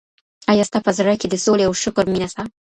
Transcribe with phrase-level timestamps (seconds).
[0.51, 2.43] ایا ستا په زړه کي د سولي او شکر مینه سته؟